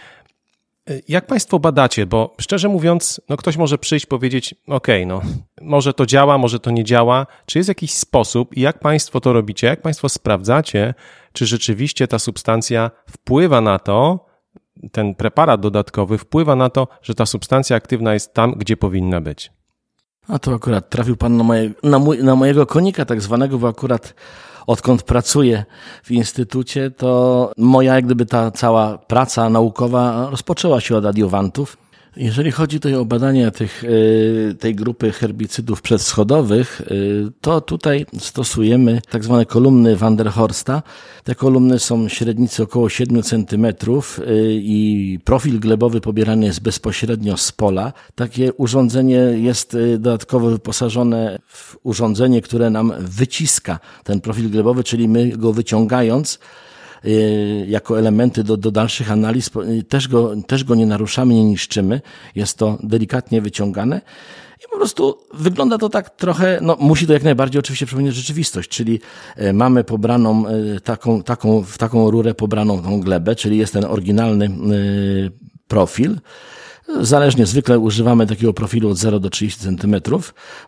jak 1.08 1.26
Państwo 1.26 1.58
badacie, 1.58 2.06
bo 2.06 2.34
szczerze 2.40 2.68
mówiąc, 2.68 3.20
no 3.28 3.36
ktoś 3.36 3.56
może 3.56 3.78
przyjść 3.78 4.06
powiedzieć, 4.06 4.54
ok, 4.66 4.86
no 5.06 5.20
może 5.60 5.94
to 5.94 6.06
działa, 6.06 6.38
może 6.38 6.60
to 6.60 6.70
nie 6.70 6.84
działa. 6.84 7.26
Czy 7.46 7.58
jest 7.58 7.68
jakiś 7.68 7.92
sposób 7.92 8.56
i 8.56 8.60
jak 8.60 8.78
Państwo 8.78 9.20
to 9.20 9.32
robicie, 9.32 9.66
jak 9.66 9.82
Państwo 9.82 10.08
sprawdzacie, 10.08 10.94
czy 11.32 11.46
rzeczywiście 11.46 12.08
ta 12.08 12.18
substancja 12.18 12.90
wpływa 13.10 13.60
na 13.60 13.78
to, 13.78 14.26
ten 14.92 15.14
preparat 15.14 15.60
dodatkowy 15.60 16.18
wpływa 16.18 16.56
na 16.56 16.70
to, 16.70 16.88
że 17.02 17.14
ta 17.14 17.26
substancja 17.26 17.76
aktywna 17.76 18.14
jest 18.14 18.34
tam, 18.34 18.52
gdzie 18.52 18.76
powinna 18.76 19.20
być? 19.20 19.52
A 20.28 20.38
to 20.38 20.54
akurat 20.54 20.90
trafił 20.90 21.16
pan 21.16 21.36
na, 21.36 21.44
moje, 21.44 21.70
na, 21.82 21.98
mój, 21.98 22.24
na 22.24 22.36
mojego 22.36 22.66
konika 22.66 23.04
tak 23.04 23.20
zwanego, 23.20 23.58
bo 23.58 23.68
akurat 23.68 24.14
odkąd 24.68 25.02
pracuję 25.02 25.64
w 26.04 26.10
instytucie, 26.10 26.90
to 26.90 27.52
moja 27.56 27.94
jak 27.94 28.04
gdyby 28.04 28.26
ta 28.26 28.50
cała 28.50 28.98
praca 28.98 29.50
naukowa 29.50 30.30
rozpoczęła 30.30 30.80
się 30.80 30.96
od 30.96 31.04
adiowantów. 31.04 31.76
Jeżeli 32.16 32.50
chodzi 32.50 32.80
tutaj 32.80 32.94
o 32.94 33.04
badania 33.04 33.50
tych, 33.50 33.84
e, 33.84 34.54
tej 34.54 34.74
grupy 34.74 35.12
herbicydów 35.12 35.82
przedschodowych, 35.82 36.80
e, 36.80 36.94
to 37.40 37.60
tutaj 37.60 38.06
stosujemy 38.18 39.00
tak 39.10 39.24
zwane 39.24 39.46
kolumny 39.46 39.96
Van 39.96 40.16
der 40.16 40.30
Horsta. 40.30 40.82
Te 41.24 41.34
kolumny 41.34 41.78
są 41.78 42.08
średnicy 42.08 42.62
około 42.62 42.88
7 42.88 43.22
cm 43.22 43.66
e, 43.66 43.72
i 44.52 45.18
profil 45.24 45.60
glebowy 45.60 46.00
pobierany 46.00 46.46
jest 46.46 46.60
bezpośrednio 46.60 47.36
z 47.36 47.52
pola. 47.52 47.92
Takie 48.14 48.52
urządzenie 48.52 49.18
jest 49.18 49.76
dodatkowo 49.98 50.50
wyposażone 50.50 51.38
w 51.46 51.76
urządzenie, 51.82 52.42
które 52.42 52.70
nam 52.70 52.92
wyciska 52.98 53.78
ten 54.04 54.20
profil 54.20 54.50
glebowy, 54.50 54.84
czyli 54.84 55.08
my 55.08 55.28
go 55.28 55.52
wyciągając 55.52 56.38
jako 57.66 57.98
elementy 57.98 58.44
do, 58.44 58.56
do 58.56 58.70
dalszych 58.70 59.12
analiz, 59.12 59.50
y, 59.78 59.82
też 59.82 60.08
go, 60.08 60.34
też 60.46 60.64
go 60.64 60.74
nie 60.74 60.86
naruszamy, 60.86 61.34
nie 61.34 61.44
niszczymy. 61.44 62.00
Jest 62.34 62.58
to 62.58 62.78
delikatnie 62.82 63.42
wyciągane. 63.42 64.00
I 64.60 64.68
po 64.70 64.76
prostu 64.76 65.18
wygląda 65.34 65.78
to 65.78 65.88
tak 65.88 66.10
trochę, 66.10 66.58
no 66.62 66.76
musi 66.80 67.06
to 67.06 67.12
jak 67.12 67.22
najbardziej 67.22 67.58
oczywiście 67.58 67.86
przypominać 67.86 68.14
rzeczywistość, 68.14 68.68
czyli 68.68 69.00
y, 69.42 69.52
mamy 69.52 69.84
pobraną 69.84 70.44
taką, 70.84 71.22
taką, 71.22 71.62
w 71.62 71.78
taką 71.78 72.10
rurę 72.10 72.34
pobraną 72.34 72.82
tą 72.82 73.00
glebę, 73.00 73.36
czyli 73.36 73.58
jest 73.58 73.72
ten 73.72 73.84
oryginalny 73.84 74.50
profil. 75.68 76.18
Zależnie, 77.00 77.46
zwykle 77.46 77.78
używamy 77.78 78.26
takiego 78.26 78.52
profilu 78.52 78.90
od 78.90 78.98
0 78.98 79.20
do 79.20 79.30
30 79.30 79.60
cm, 79.60 79.96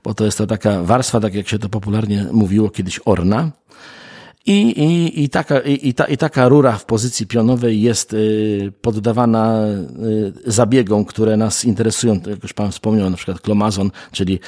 bo 0.04 0.14
to 0.14 0.24
jest 0.24 0.38
to 0.38 0.46
taka 0.46 0.82
warstwa, 0.82 1.20
tak 1.20 1.34
jak 1.34 1.48
się 1.48 1.58
to 1.58 1.68
popularnie 1.68 2.26
mówiło 2.32 2.70
kiedyś, 2.70 3.00
orna. 3.04 3.50
I, 4.46 4.60
i, 4.60 5.22
i, 5.24 5.28
taka, 5.28 5.60
i, 5.60 5.94
ta, 5.94 6.04
I 6.04 6.16
taka 6.16 6.48
rura 6.48 6.72
w 6.72 6.84
pozycji 6.84 7.26
pionowej 7.26 7.82
jest 7.82 8.12
y, 8.12 8.72
poddawana 8.80 9.66
y, 10.46 10.52
zabiegom, 10.52 11.04
które 11.04 11.36
nas 11.36 11.64
interesują. 11.64 12.20
Jak 12.26 12.42
już 12.42 12.52
Pan 12.52 12.72
wspomniał, 12.72 13.10
na 13.10 13.16
przykład 13.16 13.40
klomazon, 13.40 13.90
czyli 14.12 14.40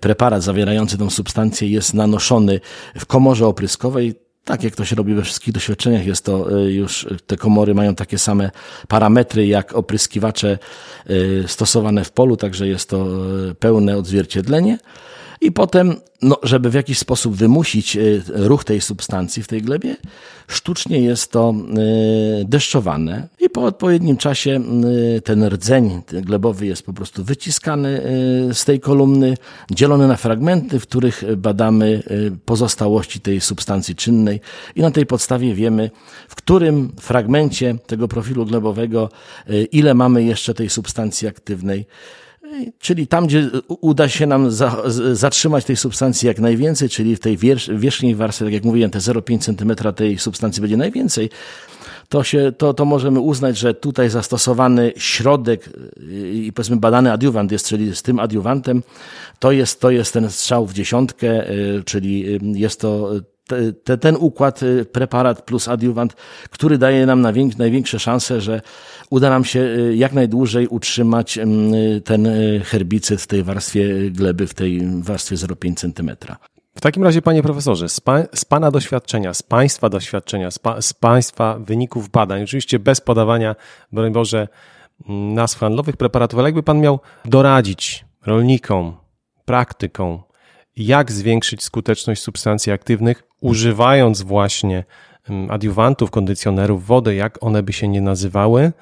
preparat 0.00 0.42
zawierający 0.42 0.98
tą 0.98 1.10
substancję 1.10 1.68
jest 1.68 1.94
nanoszony 1.94 2.60
w 2.98 3.06
komorze 3.06 3.46
opryskowej. 3.46 4.14
Tak 4.44 4.62
jak 4.62 4.76
to 4.76 4.84
się 4.84 4.96
robi 4.96 5.14
we 5.14 5.22
wszystkich 5.22 5.54
doświadczeniach, 5.54 6.06
jest 6.06 6.24
to 6.24 6.60
y, 6.66 6.72
już, 6.72 7.06
te 7.26 7.36
komory 7.36 7.74
mają 7.74 7.94
takie 7.94 8.18
same 8.18 8.50
parametry 8.88 9.46
jak 9.46 9.74
opryskiwacze 9.74 10.58
stosowane 11.46 12.04
w 12.04 12.12
polu, 12.12 12.36
także 12.36 12.68
jest 12.68 12.90
to 12.90 13.06
pełne 13.58 13.96
odzwierciedlenie. 13.96 14.78
I 15.40 15.52
potem, 15.52 15.96
no, 16.22 16.38
żeby 16.42 16.70
w 16.70 16.74
jakiś 16.74 16.98
sposób 16.98 17.34
wymusić 17.34 17.96
e, 17.96 18.00
ruch 18.28 18.64
tej 18.64 18.80
substancji 18.80 19.42
w 19.42 19.48
tej 19.48 19.62
glebie, 19.62 19.96
sztucznie 20.48 21.00
jest 21.00 21.32
to 21.32 21.54
e, 21.54 22.44
deszczowane. 22.44 23.28
I 23.40 23.50
po 23.50 23.64
odpowiednim 23.64 24.16
czasie 24.16 24.60
e, 25.16 25.20
ten 25.20 25.44
rdzeń 25.44 26.02
glebowy 26.12 26.66
jest 26.66 26.82
po 26.82 26.92
prostu 26.92 27.24
wyciskany 27.24 28.02
z 28.52 28.64
tej 28.64 28.80
kolumny, 28.80 29.36
dzielony 29.70 30.08
na 30.08 30.16
fragmenty, 30.16 30.80
w 30.80 30.86
których 30.86 31.36
badamy 31.36 32.02
pozostałości 32.44 33.20
tej 33.20 33.40
substancji 33.40 33.94
czynnej. 33.94 34.40
I 34.76 34.80
na 34.80 34.90
tej 34.90 35.06
podstawie 35.06 35.54
wiemy, 35.54 35.90
w 36.28 36.34
którym 36.34 36.92
fragmencie 37.00 37.74
tego 37.86 38.08
profilu 38.08 38.46
glebowego 38.46 39.08
ile 39.72 39.94
mamy 39.94 40.24
jeszcze 40.24 40.54
tej 40.54 40.70
substancji 40.70 41.28
aktywnej 41.28 41.86
Czyli 42.78 43.06
tam, 43.06 43.26
gdzie 43.26 43.50
uda 43.68 44.08
się 44.08 44.26
nam 44.26 44.50
za, 44.50 44.82
zatrzymać 45.12 45.64
tej 45.64 45.76
substancji 45.76 46.26
jak 46.26 46.38
najwięcej, 46.38 46.88
czyli 46.88 47.16
w 47.16 47.20
tej 47.20 47.38
wierzchniej 47.68 48.14
warstwie, 48.14 48.44
tak 48.44 48.54
jak 48.54 48.64
mówiłem, 48.64 48.90
te 48.90 48.98
0,5 48.98 49.38
cm 49.38 49.94
tej 49.94 50.18
substancji 50.18 50.60
będzie 50.60 50.76
najwięcej, 50.76 51.30
to, 52.08 52.24
się, 52.24 52.52
to, 52.58 52.74
to 52.74 52.84
możemy 52.84 53.20
uznać, 53.20 53.58
że 53.58 53.74
tutaj 53.74 54.10
zastosowany 54.10 54.92
środek 54.96 55.70
i 56.32 56.52
powiedzmy 56.54 56.76
badany 56.76 57.12
adiuwant 57.12 57.52
jest, 57.52 57.66
czyli 57.66 57.96
z 57.96 58.02
tym 58.02 58.18
adiuwantem, 58.20 58.82
to 59.38 59.52
jest, 59.52 59.80
to 59.80 59.90
jest 59.90 60.12
ten 60.12 60.30
strzał 60.30 60.66
w 60.66 60.72
dziesiątkę, 60.72 61.50
y, 61.50 61.82
czyli 61.84 62.38
jest 62.54 62.80
to 62.80 63.10
te, 63.84 63.98
ten 63.98 64.16
układ, 64.16 64.62
y, 64.62 64.84
preparat 64.84 65.42
plus 65.42 65.68
adiuwant, 65.68 66.14
który 66.50 66.78
daje 66.78 67.06
nam 67.06 67.20
największe 67.58 67.98
szanse, 67.98 68.40
że 68.40 68.60
uda 69.10 69.30
nam 69.30 69.44
się 69.44 69.60
y, 69.60 69.96
jak 69.96 70.12
najdłużej 70.12 70.66
utrzymać 70.68 71.38
y, 71.38 72.00
ten 72.04 72.28
herbicyd 72.64 73.22
w 73.22 73.26
tej 73.26 73.42
warstwie 73.42 74.10
gleby, 74.10 74.46
w 74.46 74.54
tej 74.54 74.80
warstwie 75.02 75.36
0,5 75.36 75.74
cm. 75.76 76.16
W 76.74 76.80
takim 76.80 77.04
razie, 77.04 77.22
panie 77.22 77.42
profesorze, 77.42 77.88
z, 77.88 78.00
pa, 78.00 78.22
z 78.34 78.44
pana 78.44 78.70
doświadczenia, 78.70 79.34
z 79.34 79.42
państwa 79.42 79.88
doświadczenia, 79.88 80.50
z, 80.50 80.58
pa, 80.58 80.82
z, 80.82 80.92
państwa 80.92 81.58
wyników 81.58 82.08
badań, 82.08 82.42
oczywiście 82.42 82.78
bez 82.78 83.00
podawania, 83.00 83.56
broń 83.92 84.12
Boże, 84.12 84.48
nazw 85.08 85.58
handlowych 85.58 85.96
preparatów, 85.96 86.38
ale 86.38 86.48
jakby 86.48 86.62
pan 86.62 86.80
miał 86.80 87.00
doradzić 87.24 88.04
rolnikom, 88.26 88.96
praktykom, 89.44 90.22
jak 90.76 91.12
zwiększyć 91.12 91.62
skuteczność 91.62 92.22
substancji 92.22 92.72
aktywnych, 92.72 93.22
używając 93.40 94.22
właśnie 94.22 94.84
adiuwantów, 95.48 96.10
kondycjonerów 96.10 96.86
wody, 96.86 97.14
jak 97.14 97.42
one 97.42 97.62
by 97.62 97.72
się 97.72 97.88
nie 97.88 98.00
nazywały, 98.00 98.72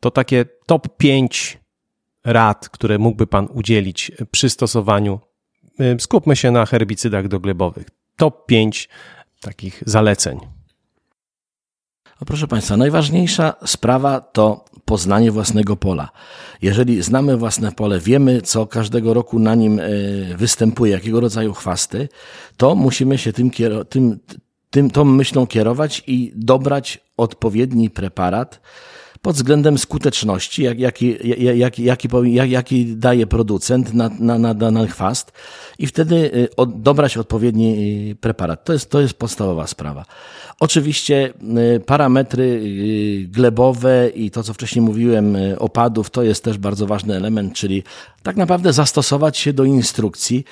to 0.00 0.10
takie 0.10 0.44
top 0.66 0.96
5 0.96 1.58
rad, 2.24 2.68
które 2.68 2.98
mógłby 2.98 3.26
Pan 3.26 3.48
udzielić 3.52 4.12
przy 4.30 4.50
stosowaniu. 4.50 5.20
Skupmy 5.98 6.36
się 6.36 6.50
na 6.50 6.66
herbicydach 6.66 7.28
doglebowych. 7.28 7.86
Top 8.16 8.46
5 8.46 8.88
takich 9.40 9.82
zaleceń. 9.86 10.38
Proszę 12.26 12.48
Państwa, 12.48 12.76
najważniejsza 12.76 13.54
sprawa 13.66 14.20
to 14.20 14.64
poznanie 14.86 15.30
własnego 15.30 15.76
pola. 15.76 16.08
Jeżeli 16.62 17.02
znamy 17.02 17.36
własne 17.36 17.72
pole, 17.72 18.00
wiemy, 18.00 18.42
co 18.42 18.66
każdego 18.66 19.14
roku 19.14 19.38
na 19.38 19.54
nim 19.54 19.80
e, 19.80 19.82
występuje, 20.36 20.92
jakiego 20.92 21.20
rodzaju 21.20 21.52
chwasty, 21.54 22.08
to 22.56 22.74
musimy 22.74 23.18
się 23.18 23.32
tym, 23.32 23.50
tym, 23.88 24.18
tym, 24.70 24.90
tą 24.90 25.04
myślą 25.04 25.46
kierować 25.46 26.02
i 26.06 26.32
dobrać 26.36 26.98
odpowiedni 27.16 27.90
preparat, 27.90 28.60
pod 29.22 29.36
względem 29.36 29.78
skuteczności, 29.78 30.62
jak, 30.62 30.78
jaki, 30.78 31.16
jak, 31.44 31.78
jaki, 31.78 32.08
jak, 32.24 32.50
jaki 32.50 32.96
daje 32.96 33.26
producent 33.26 33.94
na, 33.94 34.10
na, 34.18 34.38
na 34.38 34.54
dany 34.54 34.88
chwast 34.88 35.32
i 35.78 35.86
wtedy 35.86 36.16
y, 36.34 36.48
dobrać 36.66 37.16
odpowiedni 37.16 37.76
y, 38.10 38.16
preparat. 38.16 38.64
To 38.64 38.72
jest, 38.72 38.90
to 38.90 39.00
jest 39.00 39.14
podstawowa 39.14 39.66
sprawa. 39.66 40.04
Oczywiście 40.60 41.32
y, 41.76 41.80
parametry 41.80 42.60
glebowe 43.28 44.08
i 44.14 44.30
to, 44.30 44.42
co 44.42 44.54
wcześniej 44.54 44.82
mówiłem, 44.82 45.36
opadów, 45.58 46.10
to 46.10 46.22
jest 46.22 46.44
też 46.44 46.58
bardzo 46.58 46.86
ważny 46.86 47.16
element, 47.16 47.54
czyli 47.54 47.82
tak 48.22 48.36
naprawdę 48.36 48.72
zastosować 48.72 49.38
się 49.38 49.52
do 49.52 49.64
instrukcji 49.64 50.44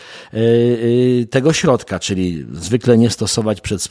tego 1.31 1.53
środka, 1.53 1.99
czyli 1.99 2.47
zwykle 2.53 2.99
nie 2.99 3.11
stosować 3.11 3.61
przed, 3.61 3.89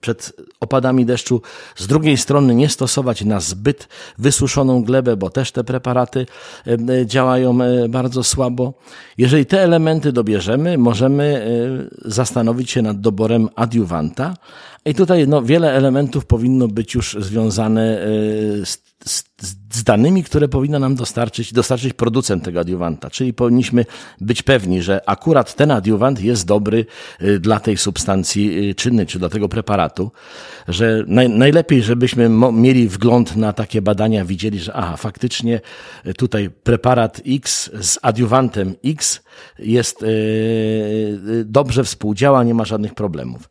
przed 0.00 0.32
opadami 0.60 1.06
deszczu, 1.06 1.42
z 1.76 1.86
drugiej 1.86 2.16
strony 2.16 2.54
nie 2.54 2.68
stosować 2.68 3.24
na 3.24 3.40
zbyt 3.40 3.61
zbyt 3.62 3.88
wysuszoną 4.18 4.82
glebę, 4.82 5.16
bo 5.16 5.30
też 5.30 5.52
te 5.52 5.64
preparaty 5.64 6.26
działają 7.04 7.62
e, 7.62 7.88
bardzo 7.88 8.22
słabo. 8.24 8.74
Jeżeli 9.18 9.46
te 9.46 9.62
elementy 9.62 10.12
dobierzemy, 10.12 10.78
możemy 10.78 11.24
e, 11.24 12.10
zastanowić 12.10 12.70
się 12.70 12.82
nad 12.82 13.00
doborem 13.00 13.48
adiuwanta. 13.56 14.34
I 14.84 14.94
tutaj 14.94 15.28
no, 15.28 15.42
wiele 15.42 15.72
elementów 15.72 16.26
powinno 16.26 16.68
być 16.68 16.94
już 16.94 17.16
związane 17.20 17.98
z, 18.64 18.78
z, 19.04 19.24
z 19.72 19.84
danymi, 19.84 20.24
które 20.24 20.48
powinno 20.48 20.78
nam 20.78 20.94
dostarczyć, 20.94 21.52
dostarczyć 21.52 21.92
producent 21.92 22.44
tego 22.44 22.60
adiuwanta. 22.60 23.10
Czyli 23.10 23.34
powinniśmy 23.34 23.84
być 24.20 24.42
pewni, 24.42 24.82
że 24.82 25.08
akurat 25.08 25.54
ten 25.54 25.70
adiuwant 25.70 26.20
jest 26.20 26.46
dobry 26.46 26.86
y, 27.22 27.40
dla 27.40 27.60
tej 27.60 27.76
substancji 27.76 28.70
y, 28.70 28.74
czynnej, 28.74 29.06
czy 29.06 29.18
dla 29.18 29.28
tego 29.28 29.48
preparatu, 29.48 30.10
że 30.68 31.04
naj, 31.06 31.28
najlepiej, 31.28 31.82
żebyśmy 31.82 32.28
mieli 32.52 32.88
wgląd 32.88 33.36
na 33.36 33.52
takie 33.52 33.82
badania, 33.82 34.24
widzieli, 34.24 34.58
że 34.58 34.74
aha, 34.74 34.96
faktycznie 34.96 35.60
tutaj 36.16 36.50
preparat 36.50 37.20
X 37.26 37.70
z 37.80 37.98
adiuwantem 38.02 38.74
X 38.84 39.20
jest 39.58 40.04
dobrze 41.44 41.84
współdziała, 41.84 42.44
nie 42.44 42.54
ma 42.54 42.64
żadnych 42.64 42.94
problemów. 42.94 43.48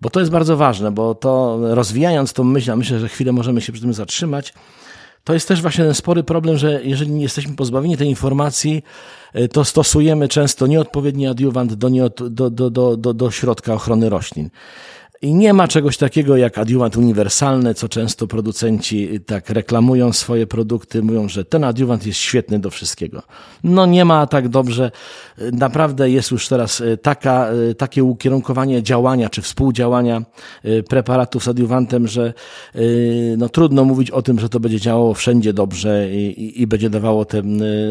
Bo 0.00 0.10
to 0.10 0.20
jest 0.20 0.32
bardzo 0.32 0.56
ważne, 0.56 0.90
bo 0.90 1.14
to 1.14 1.58
rozwijając 1.74 2.32
tą 2.32 2.44
myśl, 2.44 2.70
a 2.72 2.76
myślę, 2.76 2.98
że 2.98 3.08
chwilę 3.08 3.32
możemy 3.32 3.60
się 3.60 3.72
przy 3.72 3.82
tym 3.82 3.94
zatrzymać, 3.94 4.52
to 5.24 5.34
jest 5.34 5.48
też 5.48 5.62
właśnie 5.62 5.84
ten 5.84 5.94
spory 5.94 6.22
problem, 6.22 6.58
że 6.58 6.80
jeżeli 6.84 7.10
nie 7.10 7.22
jesteśmy 7.22 7.56
pozbawieni 7.56 7.96
tej 7.96 8.08
informacji, 8.08 8.82
e, 9.32 9.48
to 9.48 9.64
stosujemy 9.64 10.28
często 10.28 10.66
nieodpowiedni 10.66 11.26
adiuwant 11.26 11.74
do, 11.74 11.90
do, 12.30 12.50
do, 12.50 12.96
do, 12.96 13.14
do 13.14 13.30
środka 13.30 13.74
ochrony 13.74 14.08
roślin. 14.08 14.50
I 15.22 15.34
nie 15.34 15.52
ma 15.52 15.68
czegoś 15.68 15.96
takiego 15.96 16.36
jak 16.36 16.58
adiuwant 16.58 16.96
uniwersalny, 16.96 17.74
co 17.74 17.88
często 17.88 18.26
producenci 18.26 19.20
tak 19.26 19.50
reklamują 19.50 20.12
swoje 20.12 20.46
produkty, 20.46 21.02
mówią, 21.02 21.28
że 21.28 21.44
ten 21.44 21.64
adiuwant 21.64 22.06
jest 22.06 22.18
świetny 22.18 22.58
do 22.58 22.70
wszystkiego. 22.70 23.22
No 23.64 23.86
nie 23.86 24.04
ma 24.04 24.26
tak 24.26 24.48
dobrze. 24.48 24.90
Naprawdę 25.52 26.10
jest 26.10 26.30
już 26.30 26.48
teraz 26.48 26.80
e, 26.80 26.96
taka, 26.96 27.48
takie 27.78 28.04
ukierunkowanie 28.04 28.82
działania 28.82 29.28
czy 29.28 29.42
współdziałania 29.42 30.22
preparatów 30.88 31.44
z 31.44 31.48
adiuwantem, 31.48 32.08
że 32.08 32.32
no, 33.36 33.48
trudno 33.48 33.84
mówić 33.84 34.10
o 34.10 34.22
tym, 34.22 34.38
że 34.38 34.48
to 34.48 34.60
będzie 34.60 34.80
działało 34.80 35.14
wszędzie 35.14 35.52
dobrze 35.52 36.08
i, 36.12 36.62
i 36.62 36.66
będzie 36.66 36.90
dawało 36.90 37.24
te 37.24 37.42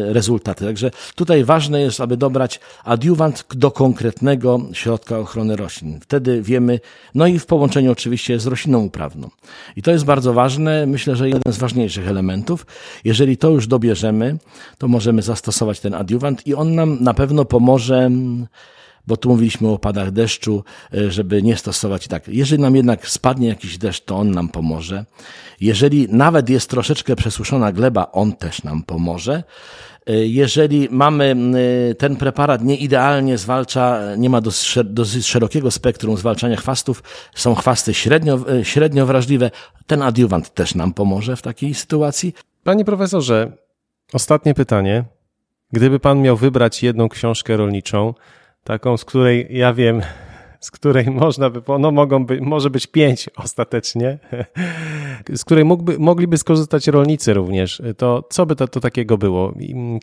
rezultaty. 0.08 0.64
Także 0.64 0.90
tutaj 1.14 1.44
ważne 1.44 1.80
jest, 1.80 2.00
aby 2.00 2.16
dobrać 2.16 2.60
adiuwant 2.84 3.44
do 3.54 3.70
konkretnego 3.70 4.60
środka 4.72 5.18
ochrony 5.18 5.56
roślin. 5.56 6.00
Wtedy 6.00 6.42
wiemy, 6.42 6.80
no 7.20 7.26
i 7.26 7.38
w 7.38 7.46
połączeniu 7.46 7.92
oczywiście 7.92 8.40
z 8.40 8.46
rośliną 8.46 8.78
uprawną. 8.78 9.30
I 9.76 9.82
to 9.82 9.90
jest 9.90 10.04
bardzo 10.04 10.32
ważne, 10.32 10.86
myślę, 10.86 11.16
że 11.16 11.28
jeden 11.28 11.52
z 11.52 11.58
ważniejszych 11.58 12.08
elementów. 12.08 12.66
Jeżeli 13.04 13.36
to 13.36 13.50
już 13.50 13.66
dobierzemy, 13.66 14.36
to 14.78 14.88
możemy 14.88 15.22
zastosować 15.22 15.80
ten 15.80 15.94
adiuwant 15.94 16.46
i 16.46 16.54
on 16.54 16.74
nam 16.74 16.98
na 17.00 17.14
pewno 17.14 17.44
pomoże 17.44 18.10
bo 19.06 19.16
tu 19.16 19.28
mówiliśmy 19.28 19.68
o 19.68 19.72
opadach 19.72 20.10
deszczu, 20.10 20.64
e, 20.94 21.10
żeby 21.10 21.42
nie 21.42 21.56
stosować 21.56 22.08
tak. 22.08 22.28
Jeżeli 22.28 22.62
nam 22.62 22.76
jednak 22.76 23.08
spadnie 23.08 23.48
jakiś 23.48 23.78
deszcz, 23.78 24.04
to 24.04 24.16
on 24.16 24.30
nam 24.30 24.48
pomoże. 24.48 25.04
Jeżeli 25.60 26.08
nawet 26.08 26.48
jest 26.48 26.70
troszeczkę 26.70 27.16
przesuszona 27.16 27.72
gleba, 27.72 28.12
on 28.12 28.32
też 28.32 28.62
nam 28.62 28.82
pomoże. 28.82 29.42
E, 30.06 30.26
jeżeli 30.26 30.88
mamy 30.90 31.36
ten 31.98 32.16
preparat 32.16 32.64
nie 32.64 32.76
idealnie 32.76 33.38
zwalcza, 33.38 34.00
nie 34.18 34.30
ma 34.30 34.40
dosyć 34.84 35.26
szerokiego 35.26 35.70
spektrum 35.70 36.16
zwalczania 36.16 36.56
chwastów, 36.56 37.02
są 37.34 37.54
chwasty 37.54 37.94
średnio, 37.94 38.38
e, 38.52 38.64
średnio 38.64 39.06
wrażliwe, 39.06 39.50
ten 39.86 40.02
adiuwant 40.02 40.54
też 40.54 40.74
nam 40.74 40.92
pomoże 40.92 41.36
w 41.36 41.42
takiej 41.42 41.74
sytuacji. 41.74 42.34
Panie 42.64 42.84
profesorze, 42.84 43.52
ostatnie 44.12 44.54
pytanie. 44.54 45.04
Gdyby 45.72 46.00
pan 46.00 46.22
miał 46.22 46.36
wybrać 46.36 46.82
jedną 46.82 47.08
książkę 47.08 47.56
rolniczą, 47.56 48.14
taką, 48.64 48.96
z 48.96 49.04
której 49.04 49.46
ja 49.50 49.74
wiem, 49.74 50.02
z 50.60 50.70
której 50.70 51.06
można 51.10 51.50
by, 51.50 51.62
no 51.78 51.90
mogą 51.90 52.26
być, 52.26 52.40
może 52.40 52.70
być 52.70 52.86
pięć 52.86 53.30
ostatecznie, 53.36 54.18
z 55.34 55.44
której 55.44 55.64
mógłby, 55.64 55.98
mogliby 55.98 56.38
skorzystać 56.38 56.86
rolnicy 56.86 57.34
również, 57.34 57.82
to 57.96 58.24
co 58.30 58.46
by 58.46 58.56
to, 58.56 58.68
to 58.68 58.80
takiego 58.80 59.18
było? 59.18 59.54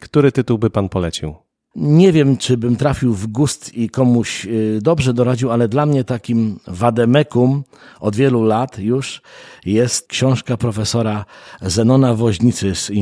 Który 0.02 0.32
tytuł 0.32 0.58
by 0.58 0.70
pan 0.70 0.90
polecił? 0.90 1.36
Nie 1.76 2.12
wiem, 2.12 2.38
czy 2.38 2.58
bym 2.58 2.76
trafił 2.76 3.14
w 3.14 3.28
gust 3.28 3.74
i 3.74 3.90
komuś 3.90 4.46
y, 4.46 4.80
dobrze 4.82 5.14
doradził, 5.14 5.52
ale 5.52 5.68
dla 5.68 5.86
mnie 5.86 6.04
takim 6.04 6.60
wademekum 6.68 7.64
od 8.00 8.16
wielu 8.16 8.44
lat 8.44 8.80
już 8.80 9.22
jest 9.66 10.08
książka 10.08 10.58
profesora 10.58 11.26
Zenona 11.62 12.14
Woźnicy 12.14 12.76
z, 12.76 12.90
y, 12.90 12.94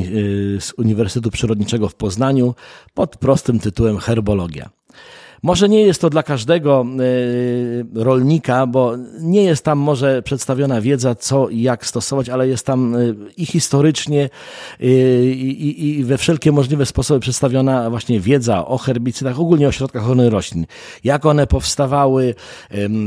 z 0.60 0.72
Uniwersytetu 0.78 1.30
Przyrodniczego 1.30 1.88
w 1.88 1.94
Poznaniu 1.94 2.54
pod 2.94 3.16
prostym 3.16 3.58
tytułem 3.58 3.98
Herbologia. 3.98 4.70
Może 5.42 5.68
nie 5.68 5.82
jest 5.82 6.00
to 6.00 6.10
dla 6.10 6.22
każdego 6.22 6.86
e, 7.96 8.02
rolnika, 8.04 8.66
bo 8.66 8.92
nie 9.20 9.42
jest 9.42 9.64
tam 9.64 9.78
może 9.78 10.22
przedstawiona 10.22 10.80
wiedza, 10.80 11.14
co 11.14 11.48
i 11.48 11.62
jak 11.62 11.86
stosować, 11.86 12.28
ale 12.28 12.48
jest 12.48 12.66
tam 12.66 12.94
e, 12.94 12.98
i 13.36 13.46
historycznie, 13.46 14.30
e, 14.80 14.86
i, 15.24 15.98
i 15.98 16.04
we 16.04 16.18
wszelkie 16.18 16.52
możliwe 16.52 16.86
sposoby 16.86 17.20
przedstawiona 17.20 17.90
właśnie 17.90 18.20
wiedza 18.20 18.66
o 18.66 18.78
herbicydach, 18.78 19.40
ogólnie 19.40 19.68
o 19.68 19.72
środkach 19.72 20.02
ochrony 20.02 20.30
roślin. 20.30 20.66
Jak 21.04 21.26
one 21.26 21.46
powstawały, 21.46 22.34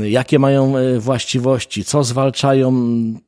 jakie 0.02 0.38
mają 0.38 0.74
właściwości, 0.98 1.84
co 1.84 2.04
zwalczają. 2.04 2.72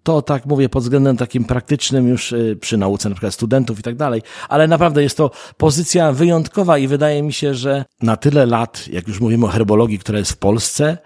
To 0.03 0.23
tak 0.23 0.47
mówię 0.47 0.69
pod 0.69 0.83
względem 0.83 1.17
takim 1.17 1.45
praktycznym 1.45 2.09
już 2.09 2.35
przy 2.61 2.77
nauce 2.77 3.09
na 3.09 3.15
przykład 3.15 3.35
studentów 3.35 3.79
i 3.79 3.83
tak 3.83 3.97
dalej, 3.97 4.23
ale 4.49 4.69
naprawdę 4.69 5.03
jest 5.03 5.17
to 5.17 5.31
pozycja 5.57 6.13
wyjątkowa 6.13 6.79
i 6.79 6.87
wydaje 6.87 7.23
mi 7.23 7.33
się, 7.33 7.55
że 7.55 7.85
na 8.03 8.17
tyle 8.17 8.47
lat, 8.47 8.89
jak 8.93 9.09
już 9.09 9.21
mówimy 9.21 9.47
o 9.47 9.49
herbologii, 9.49 9.99
która 9.99 10.19
jest 10.19 10.33
w 10.33 10.37
Polsce, 10.37 10.99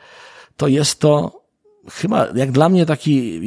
to 0.57 0.69
jest 0.69 1.01
to 1.01 1.47
chyba 1.91 2.29
jak 2.35 2.53
dla 2.53 2.69
mnie 2.69 2.87
taki 2.87 3.41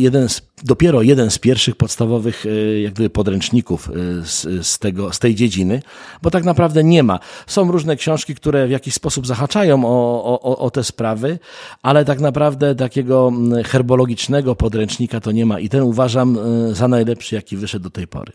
jeden 0.00 0.28
z, 0.28 0.42
dopiero 0.64 1.02
jeden 1.02 1.30
z 1.30 1.38
pierwszych 1.38 1.76
podstawowych 1.76 2.46
e, 2.46 2.80
jak 2.80 2.92
gdyby 2.92 3.10
podręczników 3.10 3.90
e, 3.90 3.92
z, 4.26 4.66
z, 4.66 4.78
tego, 4.78 5.12
z 5.12 5.18
tej 5.18 5.34
dziedziny, 5.34 5.82
bo 6.22 6.30
tak 6.30 6.44
naprawdę 6.44 6.84
nie 6.84 7.02
ma. 7.02 7.18
Są 7.46 7.72
różne 7.72 7.96
książki, 7.96 8.34
które 8.34 8.66
w 8.66 8.70
jakiś 8.70 8.94
sposób 8.94 9.26
zahaczają 9.26 9.84
o, 9.84 10.40
o, 10.42 10.58
o 10.58 10.70
te 10.70 10.84
sprawy, 10.84 11.38
ale 11.82 12.04
tak 12.04 12.20
naprawdę 12.20 12.74
takiego 12.74 13.32
herbologicznego 13.64 14.56
podręcznika 14.56 15.20
to 15.20 15.32
nie 15.32 15.46
ma 15.46 15.60
i 15.60 15.68
ten 15.68 15.82
uważam 15.82 16.38
e, 16.38 16.74
za 16.74 16.88
najlepszy, 16.88 17.34
jaki 17.34 17.56
wyszedł 17.56 17.82
do 17.82 17.90
tej 17.90 18.06
pory. 18.06 18.32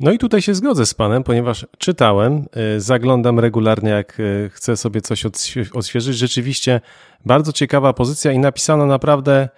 No 0.00 0.12
i 0.12 0.18
tutaj 0.18 0.42
się 0.42 0.54
zgodzę 0.54 0.86
z 0.86 0.94
Panem, 0.94 1.24
ponieważ 1.24 1.66
czytałem, 1.78 2.46
y, 2.76 2.80
zaglądam 2.80 3.40
regularnie, 3.40 3.90
jak 3.90 4.20
y, 4.20 4.50
chcę 4.52 4.76
sobie 4.76 5.00
coś 5.00 5.26
odświeżyć. 5.74 6.16
Rzeczywiście 6.16 6.80
bardzo 7.26 7.52
ciekawa 7.52 7.92
pozycja 7.92 8.32
i 8.32 8.38
napisana 8.38 8.86
naprawdę, 8.86 9.48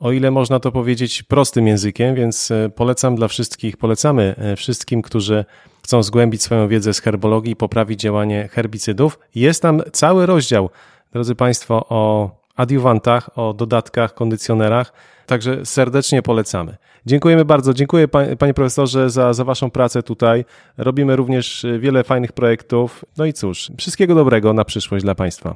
o 0.00 0.12
ile 0.12 0.30
można 0.30 0.60
to 0.60 0.72
powiedzieć, 0.72 1.22
prostym 1.22 1.66
językiem, 1.66 2.14
więc 2.14 2.50
y, 2.50 2.70
polecam 2.74 3.16
dla 3.16 3.28
wszystkich, 3.28 3.76
polecamy 3.76 4.34
wszystkim, 4.56 5.02
którzy 5.02 5.44
chcą 5.84 6.02
zgłębić 6.02 6.42
swoją 6.42 6.68
wiedzę 6.68 6.94
z 6.94 7.00
herbologii 7.00 7.52
i 7.52 7.56
poprawić 7.56 8.00
działanie 8.00 8.48
herbicydów. 8.52 9.18
Jest 9.34 9.62
tam 9.62 9.82
cały 9.92 10.26
rozdział, 10.26 10.70
drodzy 11.12 11.34
Państwo, 11.34 11.86
o 11.88 12.30
adiuwantach, 12.54 13.38
o 13.38 13.54
dodatkach, 13.54 14.14
kondycjonerach, 14.14 14.92
także 15.26 15.66
serdecznie 15.66 16.22
polecamy. 16.22 16.76
Dziękujemy 17.06 17.44
bardzo. 17.44 17.74
Dziękuję 17.74 18.08
panie 18.38 18.54
profesorze 18.54 19.10
za, 19.10 19.32
za 19.32 19.44
waszą 19.44 19.70
pracę 19.70 20.02
tutaj. 20.02 20.44
Robimy 20.76 21.16
również 21.16 21.64
e, 21.64 21.78
wiele 21.78 22.04
fajnych 22.04 22.32
projektów. 22.32 23.04
No 23.16 23.24
i 23.24 23.32
cóż, 23.32 23.70
wszystkiego 23.78 24.14
dobrego 24.14 24.52
na 24.52 24.64
przyszłość 24.64 25.04
dla 25.04 25.14
państwa. 25.14 25.54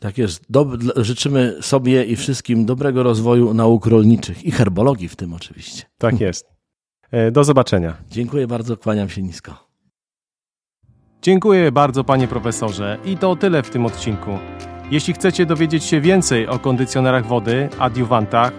Tak 0.00 0.18
jest. 0.18 0.44
Dob 0.50 0.68
życzymy 0.96 1.56
sobie 1.60 2.04
i 2.04 2.16
wszystkim 2.16 2.66
dobrego 2.66 3.02
rozwoju 3.02 3.54
nauk 3.54 3.86
rolniczych 3.86 4.44
i 4.44 4.50
herbologii 4.50 5.08
w 5.08 5.16
tym 5.16 5.34
oczywiście. 5.34 5.82
Tak 5.98 6.20
jest. 6.26 6.48
E, 7.10 7.30
do 7.30 7.44
zobaczenia. 7.44 7.96
Dziękuję 8.10 8.46
bardzo, 8.46 8.76
kłaniam 8.76 9.08
się 9.08 9.22
nisko. 9.22 9.66
Dziękuję 11.22 11.72
bardzo 11.72 12.04
panie 12.04 12.28
profesorze 12.28 12.98
i 13.04 13.16
to 13.16 13.36
tyle 13.36 13.62
w 13.62 13.70
tym 13.70 13.86
odcinku. 13.86 14.30
Jeśli 14.90 15.14
chcecie 15.14 15.46
dowiedzieć 15.46 15.84
się 15.84 16.00
więcej 16.00 16.48
o 16.48 16.58
kondycjonerach 16.58 17.26
wody, 17.26 17.68
adiuwantach, 17.78 18.52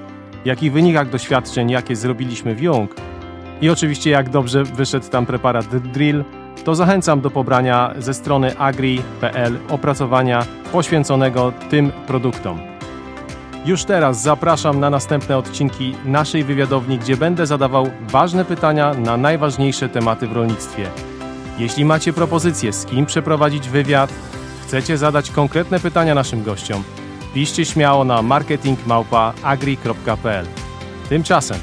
jakich 0.46 0.72
wynikach 0.72 1.10
doświadczeń, 1.10 1.70
jakie 1.70 1.96
zrobiliśmy 1.96 2.56
w 2.56 2.62
Jung 2.62 2.96
i 3.62 3.70
oczywiście 3.70 4.10
jak 4.10 4.30
dobrze 4.30 4.64
wyszedł 4.64 5.10
tam 5.10 5.26
preparat 5.26 5.78
Drill, 5.78 6.24
to 6.64 6.76
zachęcam 6.76 7.22
do 7.22 7.30
pobrania 7.30 7.94
ze 7.98 8.14
strony 8.14 8.58
agri.pl 8.58 9.58
opracowania 9.70 10.46
poświęconego 10.72 11.54
tym 11.70 11.92
produktom. 12.08 12.60
Już 13.66 13.84
teraz 13.84 14.22
zapraszam 14.22 14.80
na 14.80 14.90
następne 14.90 15.38
odcinki 15.38 15.96
naszej 16.06 16.44
wywiadowni, 16.44 16.98
gdzie 16.98 17.18
będę 17.18 17.46
zadawał 17.46 17.90
ważne 18.02 18.46
pytania 18.46 18.94
na 18.94 19.18
najważniejsze 19.18 19.90
tematy 19.90 20.28
w 20.28 20.32
rolnictwie. 20.32 20.90
Jeśli 21.60 21.86
macie 21.86 22.14
propozycje, 22.14 22.74
z 22.74 22.86
kim 22.86 23.06
przeprowadzić 23.06 23.70
wywiad, 23.70 24.14
chcecie 24.68 24.98
zadać 24.98 25.32
konkretne 25.32 25.80
pytania 25.80 26.16
naszym 26.16 26.44
gościom, 26.44 26.84
piszcie 27.34 27.66
śmiało 27.66 28.04
na 28.04 28.22
marketingmałpa.agri.pl. 28.22 30.46
Tymczasem 31.10 31.58